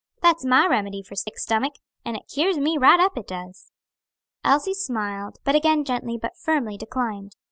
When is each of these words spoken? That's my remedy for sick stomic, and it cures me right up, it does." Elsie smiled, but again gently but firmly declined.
That's 0.23 0.43
my 0.43 0.65
remedy 0.65 1.03
for 1.03 1.13
sick 1.13 1.35
stomic, 1.37 1.75
and 2.03 2.17
it 2.17 2.23
cures 2.27 2.57
me 2.57 2.75
right 2.75 2.99
up, 2.99 3.15
it 3.19 3.27
does." 3.27 3.71
Elsie 4.43 4.73
smiled, 4.73 5.37
but 5.43 5.53
again 5.53 5.85
gently 5.85 6.17
but 6.19 6.35
firmly 6.43 6.75
declined. 6.75 7.35